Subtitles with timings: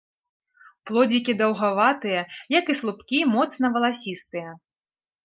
[0.89, 2.21] Плодзікі даўгаватыя,
[2.59, 4.49] як і слупкі моцна валасістыя.